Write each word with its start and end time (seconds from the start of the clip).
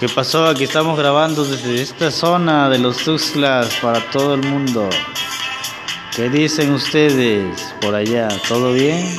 ¿Qué 0.00 0.08
pasó? 0.08 0.46
Aquí 0.46 0.64
estamos 0.64 0.98
grabando 0.98 1.44
desde 1.44 1.82
esta 1.82 2.10
zona 2.10 2.70
de 2.70 2.78
los 2.78 2.96
Tuxtlas 3.04 3.74
para 3.82 4.00
todo 4.10 4.32
el 4.32 4.40
mundo. 4.40 4.88
¿Qué 6.16 6.30
dicen 6.30 6.72
ustedes 6.72 7.74
por 7.82 7.94
allá? 7.94 8.28
¿Todo 8.48 8.72
bien? 8.72 9.14